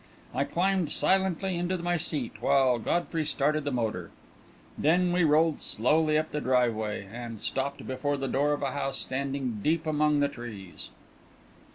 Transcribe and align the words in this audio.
I 0.33 0.45
climbed 0.45 0.89
silently 0.91 1.55
into 1.55 1.77
my 1.77 1.95
seat, 1.95 2.41
while 2.41 2.79
Godfrey 2.79 3.23
started 3.23 3.65
the 3.65 3.71
motor. 3.71 4.09
Then 4.75 5.11
we 5.13 5.23
rolled 5.23 5.61
slowly 5.61 6.17
up 6.17 6.31
the 6.31 6.41
driveway, 6.41 7.07
and 7.13 7.39
stopped 7.39 7.85
before 7.85 8.17
the 8.17 8.27
door 8.27 8.53
of 8.53 8.63
a 8.63 8.71
house 8.71 8.97
standing 8.97 9.59
deep 9.61 9.85
among 9.85 10.19
the 10.19 10.27
trees. 10.27 10.89